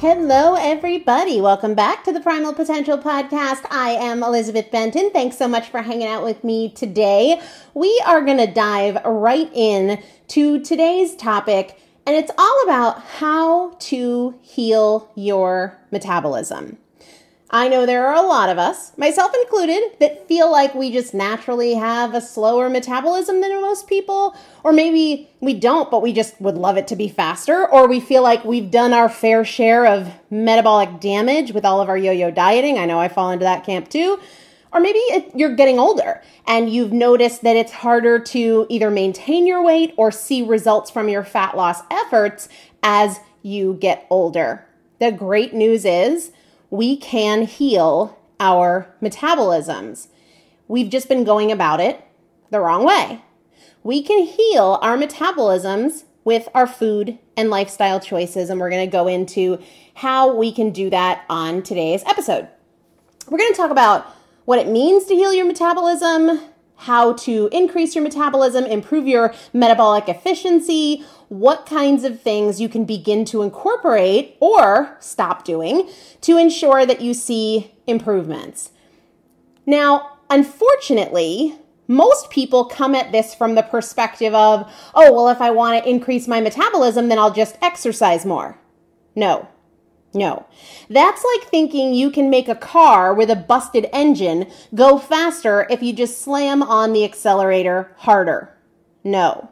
[0.00, 1.42] Hello, everybody.
[1.42, 3.66] Welcome back to the Primal Potential Podcast.
[3.70, 5.10] I am Elizabeth Benton.
[5.10, 7.38] Thanks so much for hanging out with me today.
[7.74, 13.72] We are going to dive right in to today's topic And it's all about how
[13.78, 16.78] to heal your metabolism.
[17.52, 21.12] I know there are a lot of us, myself included, that feel like we just
[21.12, 26.40] naturally have a slower metabolism than most people, or maybe we don't, but we just
[26.40, 29.84] would love it to be faster, or we feel like we've done our fair share
[29.84, 32.78] of metabolic damage with all of our yo yo dieting.
[32.78, 34.20] I know I fall into that camp too.
[34.72, 35.00] Or maybe
[35.34, 40.12] you're getting older and you've noticed that it's harder to either maintain your weight or
[40.12, 42.48] see results from your fat loss efforts
[42.80, 44.64] as you get older.
[45.00, 46.30] The great news is,
[46.70, 50.08] we can heal our metabolisms.
[50.68, 52.04] We've just been going about it
[52.50, 53.22] the wrong way.
[53.82, 59.08] We can heal our metabolisms with our food and lifestyle choices, and we're to go
[59.08, 59.58] into
[59.94, 62.48] how we can do that on today's episode.
[63.28, 64.06] We're to talk about
[64.44, 66.40] what it means to heal your metabolism,
[66.80, 72.86] how to increase your metabolism, improve your metabolic efficiency, what kinds of things you can
[72.86, 75.88] begin to incorporate or stop doing
[76.22, 78.70] to ensure that you see improvements.
[79.66, 81.54] Now, unfortunately,
[81.86, 85.90] most people come at this from the perspective of, oh, well, if I want to
[85.90, 88.58] increase my metabolism, then I'll just exercise more.
[89.14, 89.48] No,
[90.12, 90.46] no.
[90.88, 95.82] That's like thinking you can make a car with a busted engine go faster if
[95.82, 98.56] you just slam on the accelerator harder.
[99.04, 99.50] No.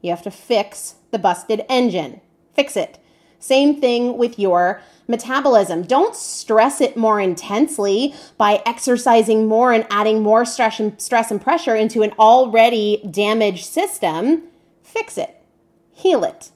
[0.00, 2.20] You have to fix the busted engine.
[2.54, 2.98] Fix it.
[3.38, 5.82] Same thing with your metabolism.
[5.82, 11.40] Don't stress it more intensely by exercising more and adding more stress and, stress and
[11.40, 14.44] pressure into an already damaged system.
[14.82, 15.42] Fix it.
[15.92, 16.50] Heal it.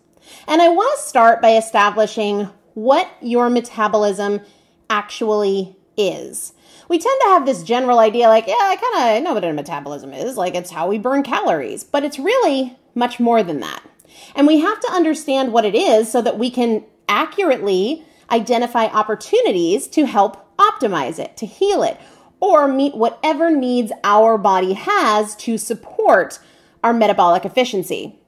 [0.46, 4.40] And I want to start by establishing what your metabolism
[4.88, 6.52] actually is.
[6.88, 9.52] We tend to have this general idea like, yeah, I kind of know what a
[9.52, 13.82] metabolism is, like it's how we burn calories, but it's really much more than that.
[14.34, 19.86] And we have to understand what it is so that we can accurately identify opportunities
[19.88, 21.98] to help optimize it, to heal it,
[22.40, 26.38] or meet whatever needs our body has to support
[26.82, 28.18] our metabolic efficiency.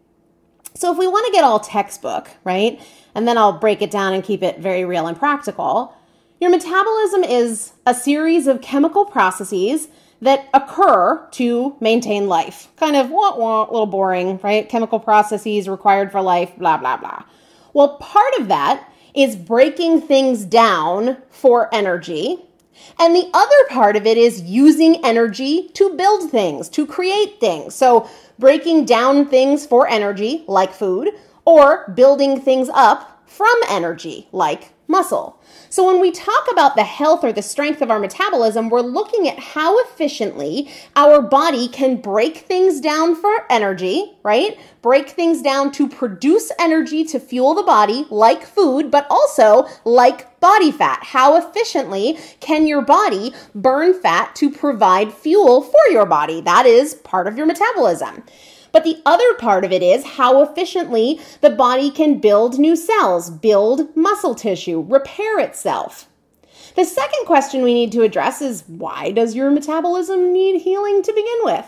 [0.77, 2.81] So if we want to get all textbook, right?
[3.15, 5.95] And then I'll break it down and keep it very real and practical.
[6.41, 9.87] Your metabolism is a series of chemical processes
[10.21, 12.73] that occur to maintain life.
[12.77, 14.69] Kind of wah wah, little boring, right?
[14.69, 17.23] Chemical processes required for life, blah, blah, blah.
[17.73, 22.39] Well, part of that is breaking things down for energy.
[22.99, 27.75] And the other part of it is using energy to build things, to create things.
[27.75, 31.11] So, breaking down things for energy, like food,
[31.45, 35.41] or building things up from energy, like muscle.
[35.71, 39.29] So, when we talk about the health or the strength of our metabolism, we're looking
[39.29, 44.59] at how efficiently our body can break things down for energy, right?
[44.83, 50.39] Break things down to produce energy to fuel the body, like food, but also like
[50.41, 51.03] body fat.
[51.03, 56.41] How efficiently can your body burn fat to provide fuel for your body?
[56.41, 58.25] That is part of your metabolism.
[58.75, 63.31] But the other part of it is how efficiently the body can build new cells,
[63.31, 66.09] build muscle tissue, repair itself.
[66.75, 71.13] The second question we need to address is why does your metabolism need healing to
[71.13, 71.67] begin with?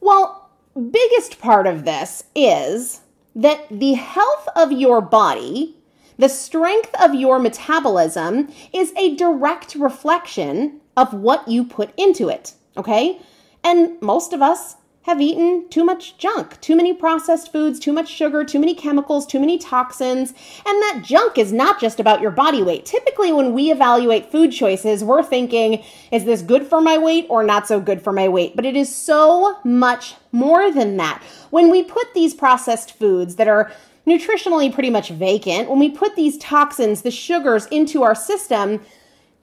[0.00, 3.02] Well, biggest part of this is
[3.34, 5.76] that the health of your body,
[6.16, 12.54] the strength of your metabolism is a direct reflection of what you put into it,
[12.78, 13.20] okay?
[13.62, 18.08] And most of us have eaten too much junk, too many processed foods, too much
[18.08, 20.30] sugar, too many chemicals, too many toxins.
[20.30, 22.86] And that junk is not just about your body weight.
[22.86, 27.44] Typically, when we evaluate food choices, we're thinking, is this good for my weight or
[27.44, 28.56] not so good for my weight?
[28.56, 31.22] But it is so much more than that.
[31.50, 33.70] When we put these processed foods that are
[34.06, 38.80] nutritionally pretty much vacant, when we put these toxins, the sugars into our system,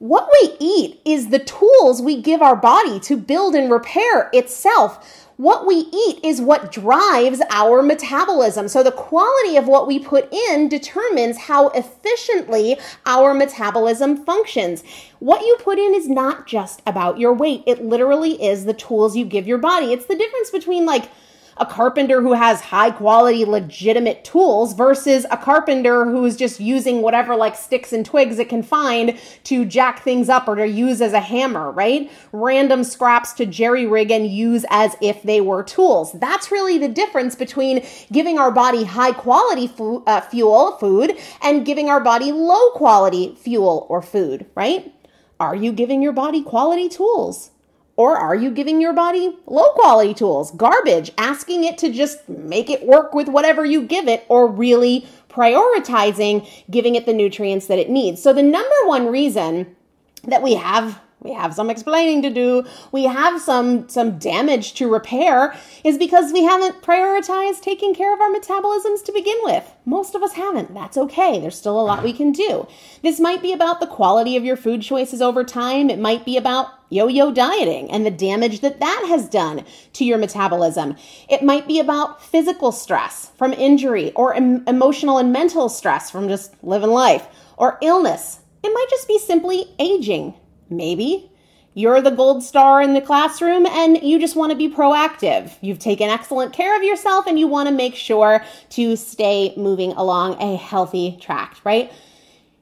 [0.02, 5.28] what we eat is the tools we give our body to build and repair itself
[5.38, 8.68] what we eat is what drives our metabolism.
[8.68, 12.78] So the quality of what we put in determines how efficiently
[13.08, 14.84] our metabolism functions.
[15.18, 17.64] What you put in is not just about your weight.
[17.66, 19.94] It literally is the tools you give your body.
[19.94, 21.10] It's the difference between like
[21.58, 27.36] a carpenter who has high quality, legitimate tools versus a carpenter who's just using whatever
[27.36, 31.14] like sticks and twigs it can find to jack things up or to use as
[31.14, 32.12] a hammer, right?
[32.32, 36.14] Random scraps to jerry rig and use as if they were tools.
[36.14, 41.66] That's really the difference between giving our body high quality fu- uh, fuel, food, and
[41.66, 44.94] giving our body low quality fuel or food, right?
[45.40, 47.52] Are you giving your body quality tools?
[47.98, 52.70] Or are you giving your body low quality tools, garbage, asking it to just make
[52.70, 57.80] it work with whatever you give it, or really prioritizing giving it the nutrients that
[57.80, 58.22] it needs?
[58.22, 59.76] So, the number one reason
[60.24, 62.64] that we have we have some explaining to do.
[62.92, 68.20] We have some some damage to repair is because we haven't prioritized taking care of
[68.20, 69.72] our metabolisms to begin with.
[69.86, 70.74] Most of us haven't.
[70.74, 71.40] That's okay.
[71.40, 72.68] There's still a lot we can do.
[73.04, 75.92] This might be about the quality of your food choices over time.
[75.92, 79.64] It might be about yo-yo dieting and the damage that that has done
[79.94, 80.96] to your metabolism.
[81.30, 86.28] It might be about physical stress from injury or em- emotional and mental stress from
[86.28, 88.40] just living life or illness.
[88.64, 90.36] It might just be simply aging
[90.72, 91.32] Maybe
[91.74, 95.54] you're the gold star in the classroom and you just want to be proactive.
[95.62, 99.94] You've taken excellent care of yourself and you want to make sure to stay moving
[99.94, 101.92] along a healthy track, right?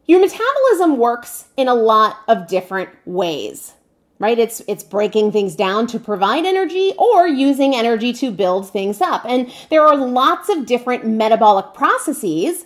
[0.05, 3.73] Your metabolism works in a lot of different ways.
[4.21, 4.37] Right?
[4.37, 9.23] It's it's breaking things down to provide energy or using energy to build things up.
[9.23, 12.65] And there are lots of different metabolic processes.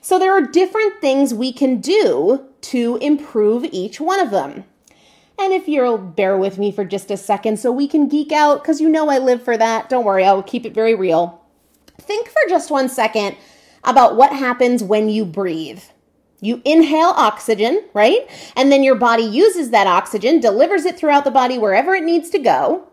[0.00, 4.64] So there are different things we can do to improve each one of them.
[5.38, 8.62] And if you'll bear with me for just a second so we can geek out,
[8.62, 11.44] because you know I live for that, don't worry, I'll keep it very real.
[12.00, 13.36] Think for just one second
[13.84, 15.82] about what happens when you breathe.
[16.40, 18.28] You inhale oxygen, right?
[18.56, 22.30] And then your body uses that oxygen, delivers it throughout the body wherever it needs
[22.30, 22.88] to go.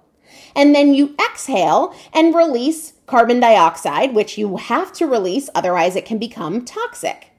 [0.56, 6.06] And then you exhale and release carbon dioxide, which you have to release, otherwise, it
[6.06, 7.32] can become toxic.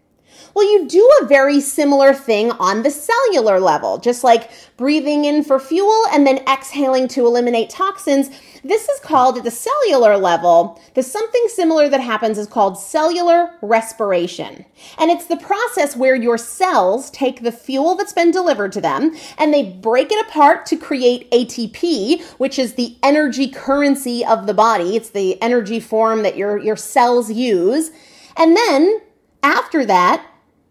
[0.56, 5.44] Well, you do a very similar thing on the cellular level, just like breathing in
[5.44, 8.30] for fuel and then exhaling to eliminate toxins.
[8.64, 13.50] This is called at the cellular level, the something similar that happens is called cellular
[13.60, 14.64] respiration.
[14.96, 19.14] And it's the process where your cells take the fuel that's been delivered to them
[19.36, 24.54] and they break it apart to create ATP, which is the energy currency of the
[24.54, 24.96] body.
[24.96, 27.90] It's the energy form that your, your cells use.
[28.38, 29.02] And then
[29.42, 30.26] after that,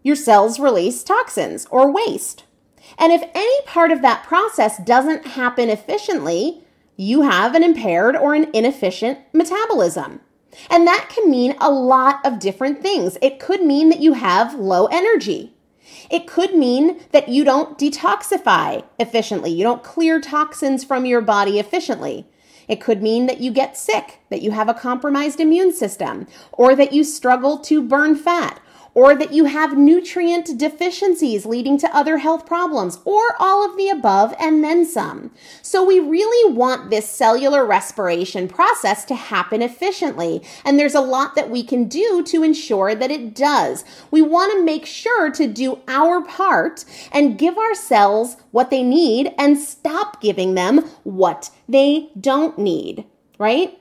[0.06, 2.44] your cells release toxins or waste.
[2.96, 6.62] And if any part of that process doesn't happen efficiently,
[6.96, 10.20] you have an impaired or an inefficient metabolism.
[10.70, 13.18] And that can mean a lot of different things.
[13.20, 15.56] It could mean that you have low energy.
[16.08, 19.50] It could mean that you don't detoxify efficiently.
[19.50, 22.28] You don't clear toxins from your body efficiently.
[22.68, 26.76] It could mean that you get sick, that you have a compromised immune system, or
[26.76, 28.60] that you struggle to burn fat,
[28.96, 33.90] or that you have nutrient deficiencies leading to other health problems, or all of the
[33.90, 35.30] above and then some.
[35.60, 41.34] So we really want this cellular respiration process to happen efficiently, and there's a lot
[41.34, 43.84] that we can do to ensure that it does.
[44.10, 48.82] We want to make sure to do our part and give our cells what they
[48.82, 53.04] need and stop giving them what they don't need,
[53.38, 53.78] right?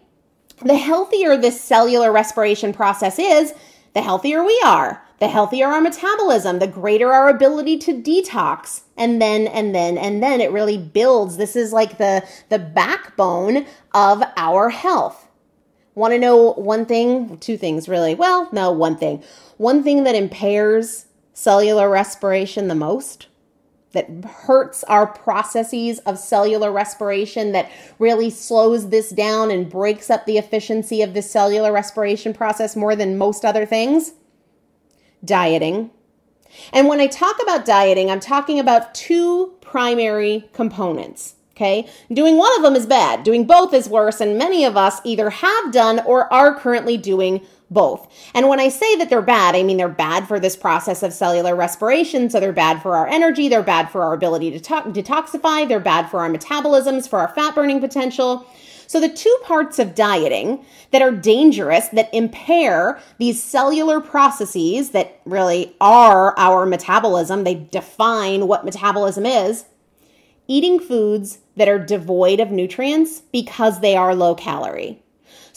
[0.61, 3.53] The healthier this cellular respiration process is,
[3.93, 8.81] the healthier we are the healthier our metabolism, the greater our ability to detox.
[8.97, 11.37] And then, and then, and then it really builds.
[11.37, 15.27] This is like the, the backbone of our health.
[15.93, 17.37] Want to know one thing?
[17.37, 18.15] Two things, really.
[18.15, 19.23] Well, no, one thing.
[19.57, 23.27] One thing that impairs cellular respiration the most,
[23.93, 30.25] that hurts our processes of cellular respiration, that really slows this down and breaks up
[30.25, 34.11] the efficiency of the cellular respiration process more than most other things
[35.25, 35.91] dieting.
[36.71, 41.35] And when I talk about dieting, I'm talking about two primary components.
[41.55, 41.87] Okay.
[42.11, 43.23] Doing one of them is bad.
[43.23, 44.19] Doing both is worse.
[44.19, 47.41] And many of us either have done or are currently doing
[47.71, 48.11] both.
[48.33, 51.13] And when I say that they're bad, I mean they're bad for this process of
[51.13, 52.29] cellular respiration.
[52.29, 53.47] So they're bad for our energy.
[53.47, 55.67] They're bad for our ability to to- detoxify.
[55.67, 58.45] They're bad for our metabolisms, for our fat burning potential.
[58.87, 65.19] So, the two parts of dieting that are dangerous, that impair these cellular processes that
[65.25, 69.65] really are our metabolism, they define what metabolism is,
[70.47, 75.01] eating foods that are devoid of nutrients because they are low calorie.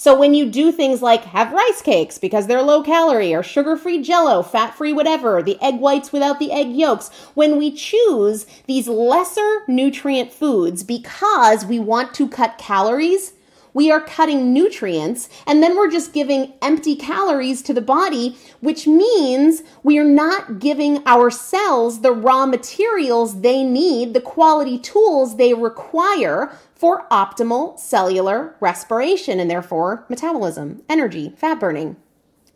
[0.00, 3.76] So when you do things like have rice cakes because they're low calorie or sugar
[3.76, 8.46] free jello, fat free whatever, the egg whites without the egg yolks, when we choose
[8.66, 13.32] these lesser nutrient foods because we want to cut calories,
[13.74, 18.86] we are cutting nutrients and then we're just giving empty calories to the body, which
[18.86, 25.36] means we are not giving our cells the raw materials they need, the quality tools
[25.36, 31.96] they require for optimal cellular respiration and therefore metabolism, energy, fat burning.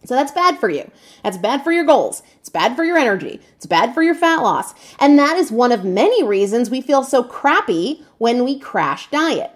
[0.04, 0.90] So that's bad for you.
[1.22, 2.22] That's bad for your goals.
[2.40, 3.40] It's bad for your energy.
[3.56, 4.74] It's bad for your fat loss.
[4.98, 9.52] And that is one of many reasons we feel so crappy when we crash diet.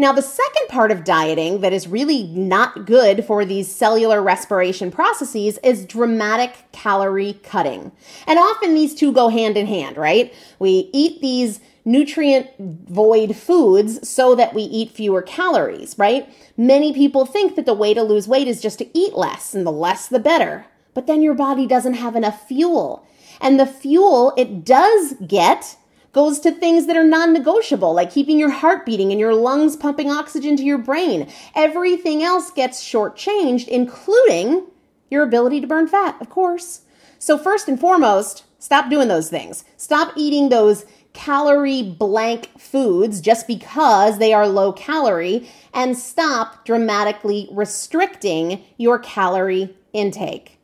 [0.00, 4.92] Now, the second part of dieting that is really not good for these cellular respiration
[4.92, 7.90] processes is dramatic calorie cutting.
[8.26, 10.32] And often these two go hand in hand, right?
[10.60, 16.32] We eat these nutrient void foods so that we eat fewer calories, right?
[16.56, 19.66] Many people think that the way to lose weight is just to eat less, and
[19.66, 20.66] the less the better.
[20.94, 23.04] But then your body doesn't have enough fuel.
[23.40, 25.76] And the fuel it does get
[26.12, 29.76] goes to things that are non negotiable, like keeping your heart beating and your lungs
[29.76, 31.28] pumping oxygen to your brain.
[31.54, 34.66] Everything else gets shortchanged, including
[35.10, 36.82] your ability to burn fat, of course.
[37.18, 39.64] So, first and foremost, stop doing those things.
[39.76, 47.48] Stop eating those calorie blank foods just because they are low calorie and stop dramatically
[47.50, 50.57] restricting your calorie intake.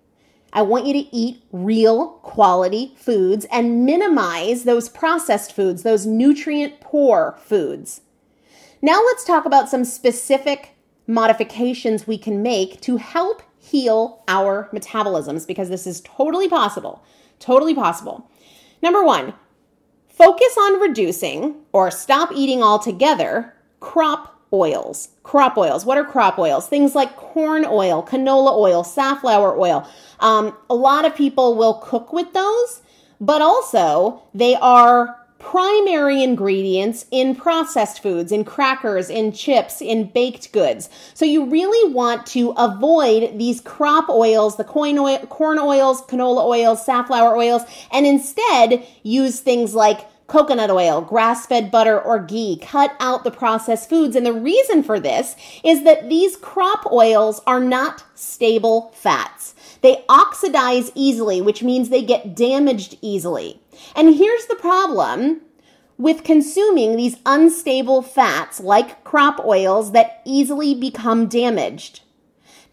[0.55, 6.81] I want you to eat real quality foods and minimize those processed foods, those nutrient
[6.81, 8.03] poor foods.
[8.81, 10.77] Now let's talk about some specific
[11.09, 17.03] modifications we can make to help heal our metabolisms because this is totally possible.
[17.41, 18.31] Totally possible.
[18.81, 19.35] Number one,
[20.09, 25.09] focus on reducing or stop eating altogether crop oils.
[25.23, 25.85] Crop oils.
[25.85, 26.69] What are crop oils?
[26.69, 29.87] Things like corn oil, canola oil, safflower oil.
[30.21, 32.81] Um, a lot of people will cook with those,
[33.21, 40.51] but also they are primary ingredients in processed foods, in crackers, in chips, in baked
[40.53, 40.89] goods.
[41.13, 46.85] So you really want to avoid these crop oils, the oil, corn oils, canola oils,
[46.85, 52.59] safflower oils, and instead use things like coconut oil, grass fed butter, or ghee.
[52.61, 54.17] Cut out the processed foods.
[54.17, 59.55] And the reason for this is that these crop oils are not stable fats.
[59.83, 63.61] They oxidize easily, which means they get damaged easily.
[63.95, 65.43] And here's the problem
[65.99, 72.01] with consuming these unstable fats like crop oils that easily become damaged.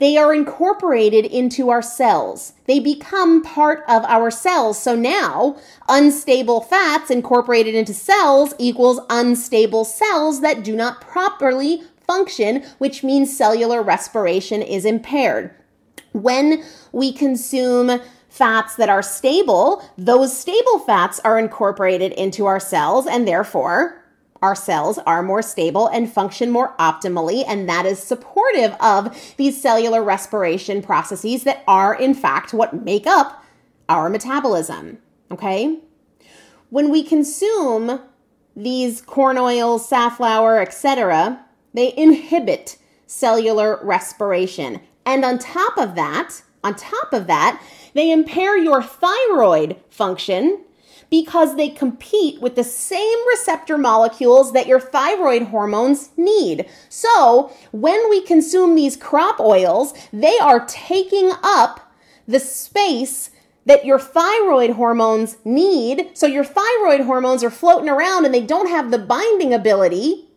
[0.02, 2.54] They are incorporated into our cells.
[2.66, 4.80] They become part of our cells.
[4.80, 12.64] So now, unstable fats incorporated into cells equals unstable cells that do not properly function,
[12.80, 15.54] which means cellular respiration is impaired.
[16.14, 23.06] When we consume fats that are stable, those stable fats are incorporated into our cells
[23.06, 24.01] and therefore
[24.42, 29.62] our cells are more stable and function more optimally, and that is supportive of these
[29.62, 33.44] cellular respiration processes that are, in fact, what make up
[33.88, 34.98] our metabolism.
[35.30, 35.80] Okay?
[36.70, 38.00] When we consume
[38.56, 44.82] these corn oils, safflower, etc., they inhibit cellular respiration.
[45.06, 47.62] And on top of that, on top of that,
[47.94, 50.64] they impair your thyroid function
[51.12, 56.68] because they compete with the same receptor molecules that your thyroid hormones need.
[56.90, 61.94] So, when we consume these crop oils, they are taking up
[62.28, 63.30] the space
[63.66, 66.12] that your thyroid hormones need.
[66.14, 70.30] So, your thyroid hormones are floating around and they don't have the binding ability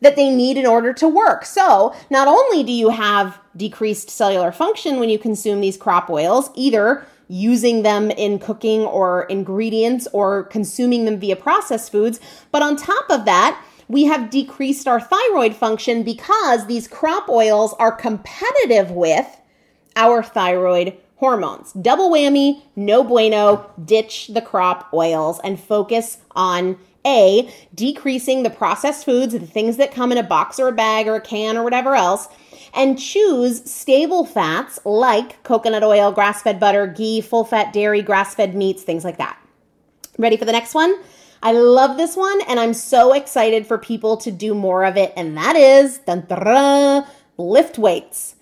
[0.00, 1.44] that they need in order to work.
[1.44, 6.48] So, not only do you have decreased cellular function when you consume these crop oils,
[6.54, 12.20] either using them in cooking or ingredients or consuming them via processed foods.
[12.50, 17.74] But on top of that, we have decreased our thyroid function because these crop oils
[17.78, 19.26] are competitive with
[19.96, 21.72] our thyroid hormones.
[21.74, 29.04] Double whammy, no bueno, ditch the crop oils and focus on A, decreasing the processed
[29.04, 31.62] foods, the things that come in a box or a bag or a can or
[31.62, 32.28] whatever else,
[32.74, 38.34] and choose stable fats like coconut oil, grass fed butter, ghee, full fat dairy, grass
[38.34, 39.38] fed meats, things like that.
[40.18, 40.94] Ready for the next one?
[41.42, 45.12] I love this one and I'm so excited for people to do more of it,
[45.16, 46.00] and that is
[47.36, 48.36] lift weights.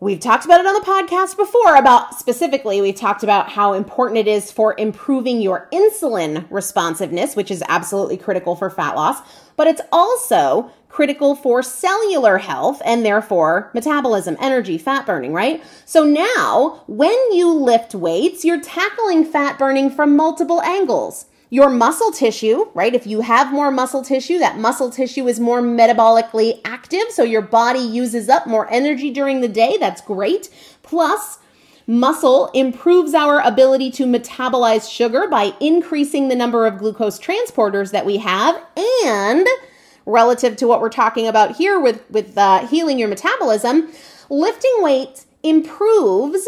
[0.00, 4.18] We've talked about it on the podcast before about specifically, we've talked about how important
[4.18, 9.18] it is for improving your insulin responsiveness, which is absolutely critical for fat loss,
[9.56, 15.60] but it's also critical for cellular health and therefore metabolism, energy, fat burning, right?
[15.84, 21.26] So now, when you lift weights, you're tackling fat burning from multiple angles.
[21.50, 22.94] Your muscle tissue, right?
[22.94, 27.42] If you have more muscle tissue, that muscle tissue is more metabolically active, so your
[27.42, 29.76] body uses up more energy during the day.
[29.80, 30.48] That's great.
[30.84, 31.38] Plus,
[31.86, 38.06] Muscle improves our ability to metabolize sugar by increasing the number of glucose transporters that
[38.06, 39.46] we have and
[40.06, 43.90] relative to what we're talking about here with with uh, healing your metabolism,
[44.28, 46.46] lifting weights improves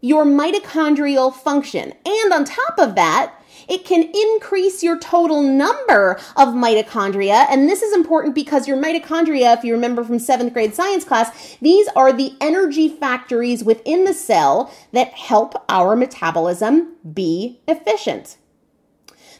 [0.00, 1.92] your mitochondrial function.
[2.04, 3.34] And on top of that,
[3.68, 7.46] it can increase your total number of mitochondria.
[7.48, 11.56] And this is important because your mitochondria, if you remember from seventh grade science class,
[11.62, 18.36] these are the energy factories within the cell that help our metabolism be efficient.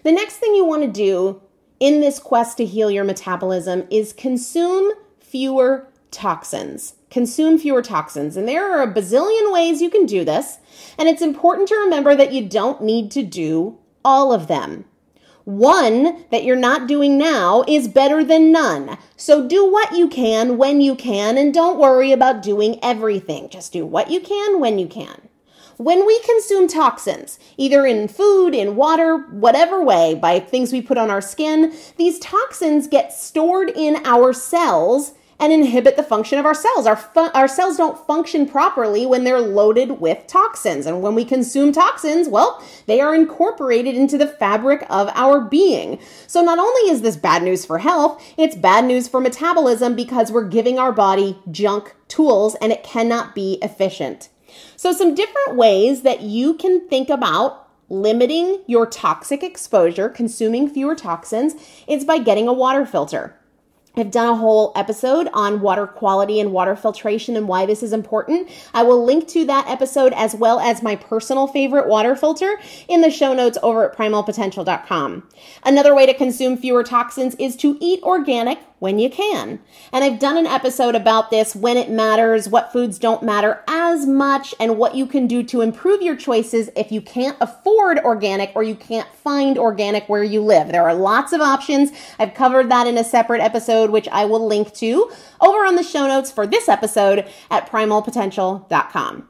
[0.02, 1.42] The next thing you want to do
[1.80, 6.94] in this quest to heal your metabolism is consume fewer toxins.
[7.10, 8.36] Consume fewer toxins.
[8.36, 10.58] And there are a bazillion ways you can do this.
[10.98, 14.84] And it's important to remember that you don't need to do all of them.
[15.44, 18.96] One that you're not doing now is better than none.
[19.16, 23.50] So do what you can when you can and don't worry about doing everything.
[23.50, 25.28] Just do what you can when you can.
[25.76, 30.98] When we consume toxins, either in food, in water, whatever way, by things we put
[30.98, 36.46] on our skin, these toxins get stored in our cells and inhibit the function of
[36.46, 36.86] our cells.
[36.86, 40.86] Our, fu- our cells don't function properly when they're loaded with toxins.
[40.86, 45.98] And when we consume toxins, well, they are incorporated into the fabric of our being.
[46.28, 50.30] So not only is this bad news for health, it's bad news for metabolism because
[50.30, 54.28] we're giving our body junk tools and it cannot be efficient.
[54.76, 60.94] So, some different ways that you can think about limiting your toxic exposure, consuming fewer
[60.94, 61.54] toxins,
[61.86, 63.38] is by getting a water filter.
[63.96, 67.92] I've done a whole episode on water quality and water filtration and why this is
[67.92, 68.50] important.
[68.72, 73.02] I will link to that episode as well as my personal favorite water filter in
[73.02, 75.28] the show notes over at primalpotential.com.
[75.62, 79.58] Another way to consume fewer toxins is to eat organic when you can.
[79.92, 84.06] And I've done an episode about this when it matters, what foods don't matter as
[84.06, 88.52] much, and what you can do to improve your choices if you can't afford organic
[88.54, 90.68] or you can't find organic where you live.
[90.68, 91.92] There are lots of options.
[92.18, 95.82] I've covered that in a separate episode, which I will link to over on the
[95.82, 99.28] show notes for this episode at primalpotential.com.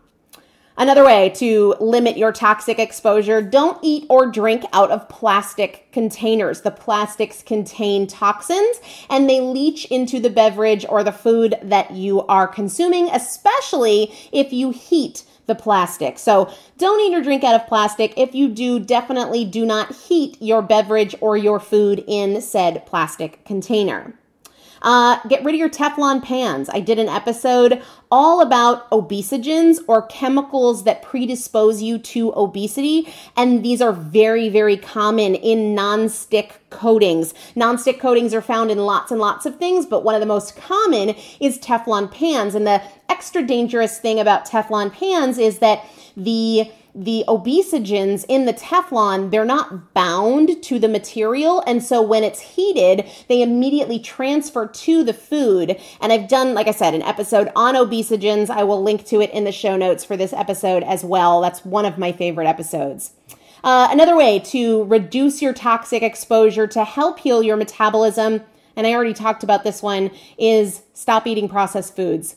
[0.77, 6.63] Another way to limit your toxic exposure don't eat or drink out of plastic containers.
[6.63, 12.23] The plastics contain toxins and they leach into the beverage or the food that you
[12.23, 16.19] are consuming, especially if you heat the plastic.
[16.19, 18.13] So don't eat or drink out of plastic.
[18.17, 23.45] If you do, definitely do not heat your beverage or your food in said plastic
[23.45, 24.15] container.
[24.85, 26.69] Uh, get rid of your Teflon pans.
[26.69, 33.09] I did an episode all about obesogens or chemicals that predispose you to obesity.
[33.35, 37.33] And these are very, very common in non-stick coatings.
[37.57, 40.55] Non-stick coatings are found in lots and lots of things, but one of the most
[40.55, 42.55] common is Teflon pans.
[42.55, 45.83] And the extra dangerous thing about Teflon pans is that
[46.15, 51.63] the the obesogens in the Teflon, they're not bound to the material.
[51.67, 55.81] And so when it's heated, they immediately transfer to the food.
[56.01, 58.49] And I've done, like I said, an episode on obesogens.
[58.49, 61.41] I will link to it in the show notes for this episode as well.
[61.41, 63.13] That's one of my favorite episodes.
[63.65, 68.43] Uh, another way to reduce your toxic exposure to help heal your metabolism,
[68.77, 72.37] and I already talked about this one, is stop eating processed foods.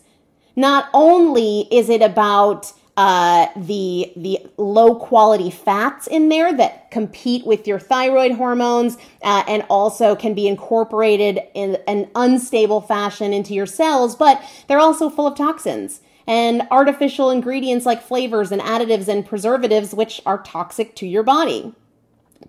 [0.55, 7.45] Not only is it about uh, the the low quality fats in there that compete
[7.45, 13.53] with your thyroid hormones uh, and also can be incorporated in an unstable fashion into
[13.53, 19.07] your cells, but they're also full of toxins and artificial ingredients like flavors and additives
[19.07, 21.73] and preservatives, which are toxic to your body.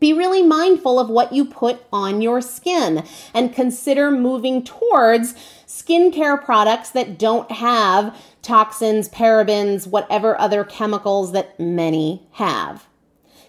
[0.01, 5.35] Be really mindful of what you put on your skin and consider moving towards
[5.67, 8.17] skincare products that don't have
[8.49, 12.87] toxins, parabens, whatever other chemicals that many have.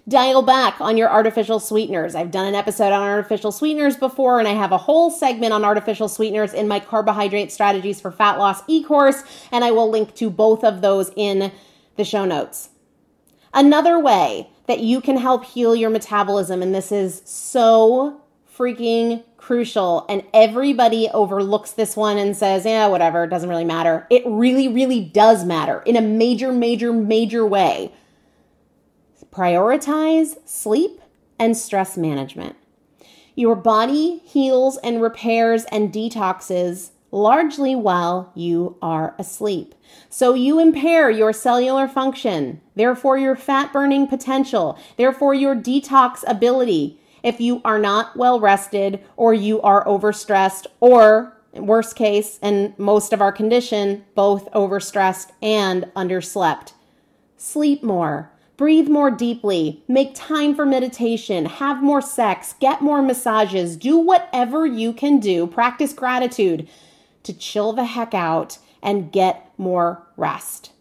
[0.10, 2.16] Dial back on your artificial sweeteners.
[2.16, 5.64] I've done an episode on artificial sweeteners before, and I have a whole segment on
[5.64, 10.16] artificial sweeteners in my carbohydrate strategies for fat loss e course, and I will link
[10.16, 11.54] to both of those in
[11.96, 12.70] the show notes.
[13.54, 18.22] Another way that you can help heal your metabolism, and this is so
[18.54, 20.06] freaking crucial.
[20.10, 24.06] And everybody overlooks this one and says, yeah, whatever, it doesn't really matter.
[24.10, 27.92] It really, really does matter in a major, major, major way.
[29.32, 31.02] Prioritize sleep
[31.38, 32.56] and stress management.
[33.36, 39.74] Your body heals and repairs and detoxes largely while you are asleep.
[40.10, 47.00] So you impair your cellular function, therefore your fat burning potential, therefore your detox ability
[47.24, 53.14] if you are not well rested or you are overstressed or worst case and most
[53.14, 56.74] of our condition both overstressed and underslept.
[57.38, 58.32] Sleep more.
[58.58, 64.66] Breathe more deeply, make time for meditation, have more sex, get more massages, do whatever
[64.66, 66.68] you can do, practice gratitude
[67.24, 70.72] to chill the heck out and get more rest.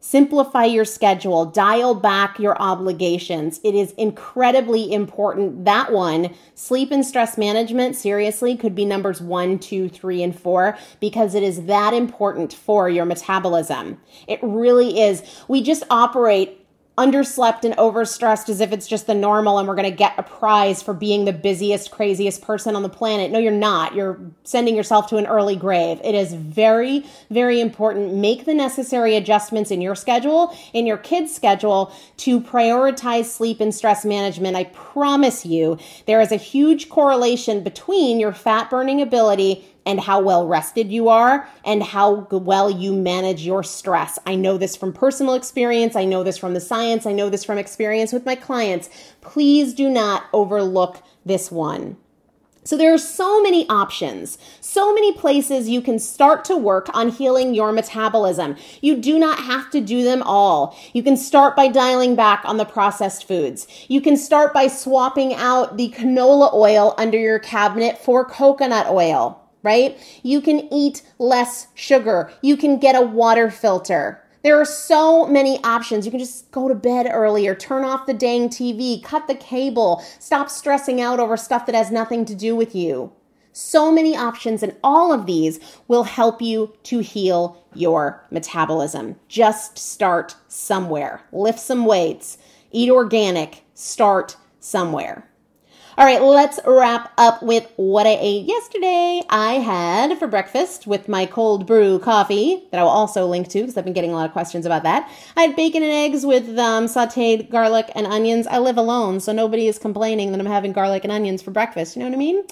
[0.00, 3.60] Simplify your schedule, dial back your obligations.
[3.64, 5.64] It is incredibly important.
[5.64, 10.78] That one, sleep and stress management, seriously, could be numbers one, two, three, and four
[11.00, 14.00] because it is that important for your metabolism.
[14.28, 15.22] It really is.
[15.48, 16.64] We just operate
[16.98, 20.22] underslept and overstressed as if it's just the normal and we're going to get a
[20.22, 23.30] prize for being the busiest, craziest person on the planet.
[23.30, 23.94] No, you're not.
[23.94, 26.00] You're sending yourself to an early grave.
[26.02, 28.14] It is very, very important.
[28.14, 33.72] Make the necessary adjustments in your schedule, in your kids' schedule to prioritize sleep and
[33.72, 34.56] stress management.
[34.56, 40.20] I promise you, there is a huge correlation between your fat burning ability and how
[40.20, 44.18] well rested you are and how well you manage your stress.
[44.26, 45.96] I know this from personal experience.
[45.96, 47.06] I know this from the science.
[47.06, 48.90] I know this from experience with my clients.
[49.22, 51.96] Please do not overlook this one.
[52.64, 57.08] So there are so many options, so many places you can start to work on
[57.08, 58.56] healing your metabolism.
[58.82, 60.78] You do not have to do them all.
[60.92, 63.66] You can start by dialing back on the processed foods.
[63.88, 69.47] You can start by swapping out the canola oil under your cabinet for coconut oil
[69.68, 69.98] right?
[70.22, 72.32] You can eat less sugar.
[72.40, 74.24] You can get a water filter.
[74.42, 76.06] There are so many options.
[76.06, 80.02] You can just go to bed earlier, turn off the dang TV, cut the cable,
[80.18, 83.12] stop stressing out over stuff that has nothing to do with you.
[83.52, 89.16] So many options, and all of these will help you to heal your metabolism.
[89.28, 91.20] Just start somewhere.
[91.30, 92.38] Lift some weights,
[92.70, 95.27] eat organic, start somewhere.
[95.98, 99.20] All right, let's wrap up with what I ate yesterday.
[99.28, 103.62] I had for breakfast with my cold brew coffee that I will also link to
[103.62, 105.10] because I've been getting a lot of questions about that.
[105.36, 108.46] I had bacon and eggs with um, sauteed garlic and onions.
[108.46, 111.96] I live alone, so nobody is complaining that I'm having garlic and onions for breakfast.
[111.96, 112.44] You know what I mean?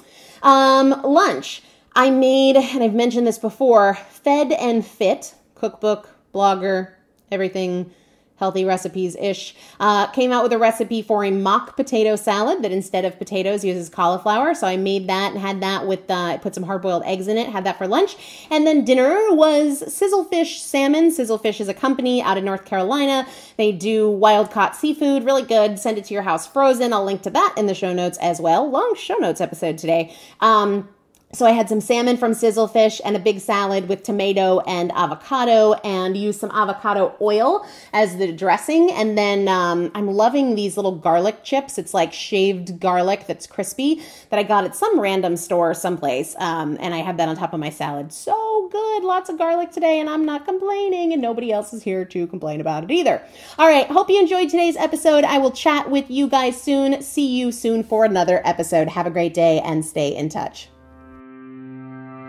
[0.42, 1.62] Um, lunch.
[1.94, 6.94] I made, and I've mentioned this before, Fed and Fit cookbook, blogger,
[7.30, 7.92] everything
[8.36, 12.72] healthy recipes ish, uh, came out with a recipe for a mock potato salad that
[12.72, 14.54] instead of potatoes uses cauliflower.
[14.54, 17.36] So I made that and had that with, uh, put some hard boiled eggs in
[17.36, 18.16] it, had that for lunch.
[18.50, 21.10] And then dinner was Sizzlefish Salmon.
[21.10, 23.26] Sizzlefish is a company out of North Carolina.
[23.56, 25.78] They do wild caught seafood, really good.
[25.78, 26.92] Send it to your house frozen.
[26.92, 28.70] I'll link to that in the show notes as well.
[28.70, 30.14] Long show notes episode today.
[30.40, 30.88] Um,
[31.36, 35.74] so I had some salmon from Sizzlefish and a big salad with tomato and avocado
[35.84, 38.90] and used some avocado oil as the dressing.
[38.90, 41.76] And then um, I'm loving these little garlic chips.
[41.76, 46.34] It's like shaved garlic that's crispy that I got at some random store someplace.
[46.38, 48.14] Um, and I have that on top of my salad.
[48.14, 49.04] So good.
[49.04, 52.62] Lots of garlic today and I'm not complaining and nobody else is here to complain
[52.62, 53.22] about it either.
[53.58, 53.86] All right.
[53.88, 55.24] Hope you enjoyed today's episode.
[55.24, 57.02] I will chat with you guys soon.
[57.02, 58.88] See you soon for another episode.
[58.88, 60.70] Have a great day and stay in touch.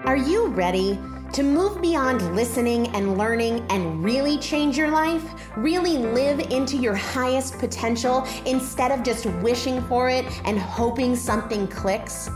[0.07, 0.97] Are you ready
[1.33, 5.21] to move beyond listening and learning and really change your life?
[5.57, 11.67] Really live into your highest potential instead of just wishing for it and hoping something
[11.67, 12.29] clicks?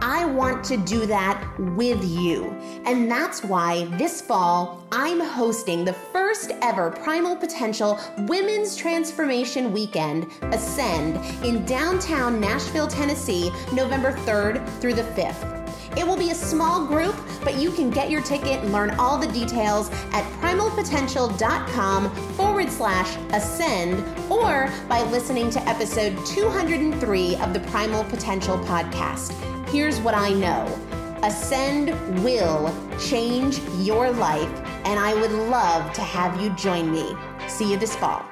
[0.00, 1.40] I want to do that
[1.76, 2.46] with you.
[2.86, 10.26] And that's why this fall, I'm hosting the first ever Primal Potential Women's Transformation Weekend,
[10.50, 15.61] Ascend, in downtown Nashville, Tennessee, November 3rd through the 5th.
[15.96, 19.18] It will be a small group, but you can get your ticket and learn all
[19.18, 27.60] the details at primalpotential.com forward slash ascend or by listening to episode 203 of the
[27.60, 29.32] Primal Potential podcast.
[29.68, 30.66] Here's what I know
[31.22, 31.90] Ascend
[32.24, 34.50] will change your life,
[34.84, 37.14] and I would love to have you join me.
[37.46, 38.31] See you this fall.